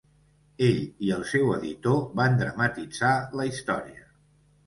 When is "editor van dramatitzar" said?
1.57-3.11